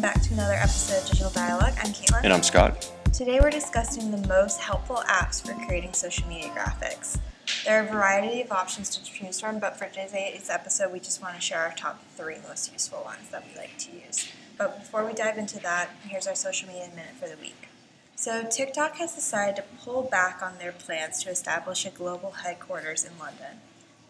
[0.00, 1.74] back to another episode of Digital Dialogue.
[1.78, 2.24] I'm Caitlin.
[2.24, 2.90] And I'm Scott.
[3.12, 7.18] Today we're discussing the most helpful apps for creating social media graphics.
[7.64, 11.22] There are a variety of options to choose from, but for today's episode, we just
[11.22, 14.28] want to share our top three most useful ones that we like to use.
[14.58, 17.68] But before we dive into that, here's our social media minute for the week.
[18.16, 23.04] So, TikTok has decided to pull back on their plans to establish a global headquarters
[23.04, 23.58] in London.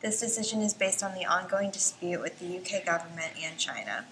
[0.01, 4.07] This decision is based on the ongoing dispute with the UK government and China.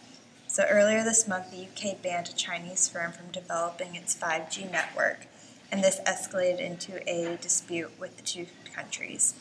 [0.52, 5.20] So, earlier this month, the UK banned a Chinese firm from developing its 5G network,
[5.70, 9.33] and this escalated into a dispute with the two countries.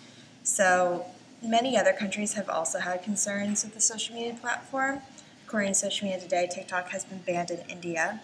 [0.44, 1.08] So,
[1.44, 5.02] many other countries have also had concerns with the social media platform.
[5.46, 8.22] According to Social Media Today, TikTok has been banned in India,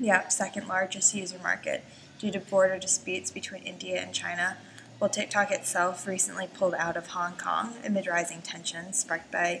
[0.00, 1.84] the app's second largest user market,
[2.18, 4.56] due to border disputes between India and China,
[4.98, 9.60] while TikTok itself recently pulled out of Hong Kong amid rising tensions sparked by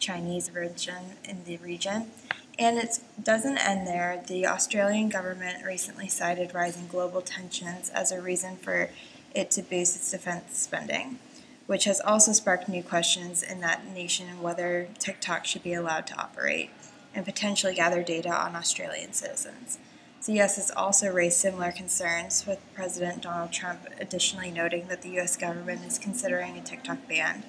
[0.00, 2.10] Chinese origin in the region.
[2.58, 4.22] And it doesn't end there.
[4.26, 8.90] The Australian government recently cited rising global tensions as a reason for
[9.34, 11.18] it to boost its defense spending,
[11.66, 16.20] which has also sparked new questions in that nation whether TikTok should be allowed to
[16.20, 16.70] operate
[17.14, 19.78] and potentially gather data on Australian citizens.
[20.26, 20.56] The U.S.
[20.56, 25.34] has also raised similar concerns, with President Donald Trump additionally noting that the U.S.
[25.36, 27.42] government is considering a TikTok ban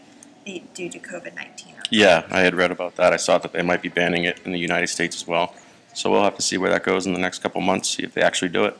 [0.46, 1.76] due to COVID 19.
[1.90, 3.14] Yeah, I had read about that.
[3.14, 5.54] I saw that they might be banning it in the United States as well.
[5.94, 8.14] So we'll have to see where that goes in the next couple months, see if
[8.14, 8.78] they actually do it.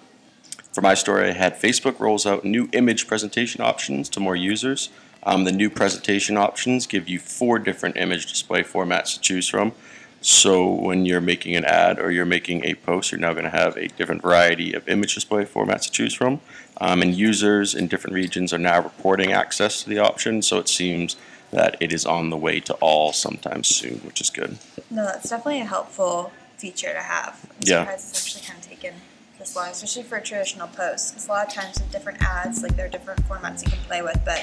[0.72, 4.90] For my story, I had Facebook rolls out new image presentation options to more users.
[5.24, 9.74] Um, the new presentation options give you four different image display formats to choose from.
[10.22, 13.50] So when you're making an ad or you're making a post, you're now going to
[13.50, 16.40] have a different variety of image display formats to choose from.
[16.80, 20.70] Um, and users in different regions are now reporting access to the option, so it
[20.70, 21.16] seems
[21.52, 24.58] that it is on the way to all sometime soon, which is good.
[24.90, 27.40] No, that's definitely a helpful feature to have.
[27.50, 27.80] I'm Yeah.
[27.82, 28.94] surprised it's actually kind of taken
[29.38, 31.12] this long, especially for a traditional post.
[31.14, 33.80] Because a lot of times with different ads, like there are different formats you can
[33.88, 34.42] play with, but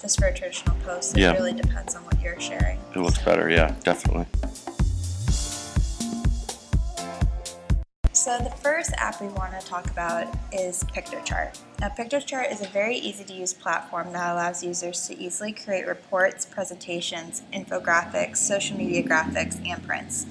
[0.00, 1.32] just for a traditional post, it Yeah.
[1.32, 2.78] really depends on what you're sharing.
[2.94, 4.26] It looks better, yeah, definitely.
[8.28, 11.58] So the first app we want to talk about is Piktochart.
[11.80, 15.86] Now Piktochart is a very easy to use platform that allows users to easily create
[15.86, 20.26] reports, presentations, infographics, social media graphics, and prints.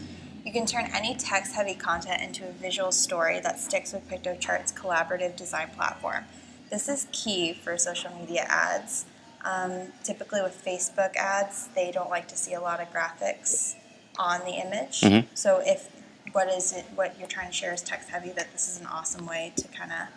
[0.46, 5.36] You can turn any text-heavy content into a visual story that sticks with Piktochart's collaborative
[5.36, 6.26] design platform.
[6.70, 9.06] This is key for social media ads.
[9.44, 13.74] Um, typically with Facebook ads, they don't like to see a lot of graphics
[14.20, 15.02] on the image.
[15.02, 15.26] Mhm.
[15.34, 15.97] So if
[16.38, 18.86] what is it what you're trying to share is text heavy, that this is an
[18.86, 20.08] awesome way to kind of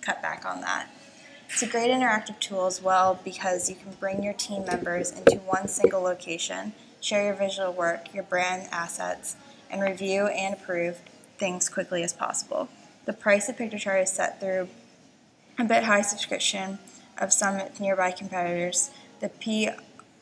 [0.00, 0.88] cut back on that.
[1.48, 5.36] It's a great interactive tool as well because you can bring your team members into
[5.36, 9.36] one single location, share your visual work, your brand assets,
[9.70, 10.98] and review and approve
[11.38, 12.68] things quickly as possible.
[13.04, 14.68] The price of Piktochart is set through
[15.60, 16.80] a bit high subscription
[17.18, 18.90] of some nearby competitors.
[19.20, 19.70] The P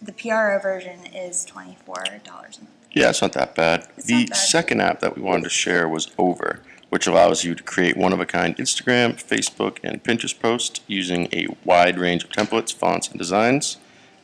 [0.02, 2.60] the PRO version is twenty four dollars.
[2.96, 3.86] Yeah, it's not that bad.
[3.98, 4.36] It's the bad.
[4.36, 8.14] second app that we wanted to share was Over, which allows you to create one
[8.14, 13.08] of a kind Instagram, Facebook, and Pinterest posts using a wide range of templates, fonts,
[13.08, 13.76] and designs.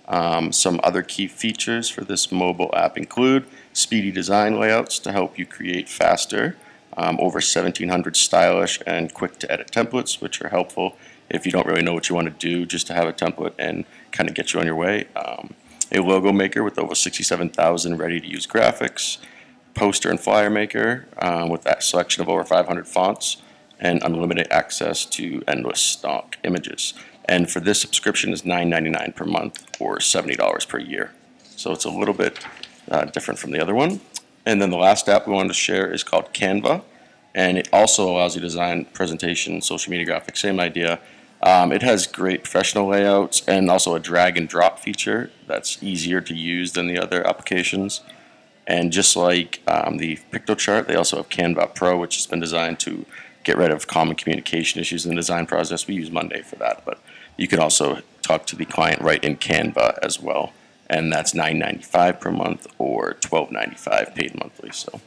[0.09, 3.45] Um, some other key features for this mobile app include
[3.75, 6.57] speedy design layouts to help you create faster,
[6.97, 10.97] um, over 1700 stylish and quick to edit templates, which are helpful
[11.29, 13.53] if you don't really know what you want to do, just to have a template
[13.59, 15.09] and kind of get you on your way.
[15.15, 15.53] Um,
[15.93, 19.19] a logo maker with over 67,000 ready to use graphics,
[19.75, 23.43] poster and flyer maker um, with that selection of over 500 fonts,
[23.79, 26.95] and unlimited access to endless stock images.
[27.25, 31.13] And for this subscription is $9.99 per month or $70 per year.
[31.43, 32.45] So it's a little bit
[32.91, 34.01] uh, different from the other one.
[34.47, 36.83] And then the last app we wanted to share is called Canva,
[37.35, 40.99] and it also allows you to design presentation, social media graphics, same idea.
[41.43, 46.21] Um, it has great professional layouts and also a drag and drop feature that's easier
[46.21, 48.01] to use than the other applications.
[48.67, 52.79] And just like um, the Piktochart, they also have Canva Pro, which has been designed
[52.81, 53.05] to
[53.43, 55.89] get rid of common communication issues in the design process.
[55.89, 57.01] We use Monday for that, but
[57.37, 60.53] you can also talk to the client right in Canva as well.
[60.89, 64.71] And that's $9.95 per month or $12.95 paid monthly.
[64.71, 65.01] So,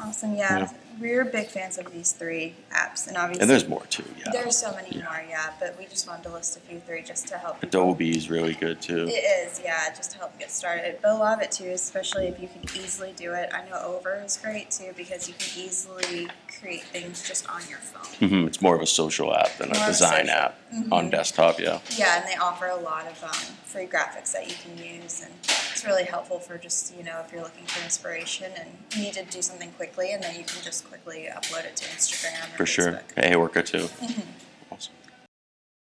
[0.00, 0.60] Awesome, yeah.
[0.60, 0.72] Yeah.
[1.00, 4.04] We're big fans of these three apps, and obviously and there's more too.
[4.18, 5.04] Yeah, there's so many Yeah.
[5.04, 5.50] more, yeah.
[5.58, 7.62] But we just wanted to list a few three just to help.
[7.62, 9.06] Adobe is really good too.
[9.08, 9.12] It
[9.48, 10.98] is, yeah, just to help get started.
[11.02, 13.50] But a lot of it too, especially if you can easily do it.
[13.52, 16.28] I know Over is great too because you can easily
[16.60, 18.28] create things just on your phone.
[18.28, 18.46] Mm-hmm.
[18.46, 20.58] It's more of a social app than More a design app
[20.92, 21.58] on desktop.
[21.60, 21.80] Yeah.
[21.96, 23.30] Yeah, and they offer a lot of um,
[23.64, 25.32] free graphics that you can use, and
[25.74, 29.14] it's really helpful for just, you know, if you're looking for inspiration and you need
[29.14, 32.58] to do something quickly and then you can just quickly upload it to Instagram or
[32.58, 32.92] For sure.
[32.92, 33.24] Facebook.
[33.24, 33.88] Hey, Orca too.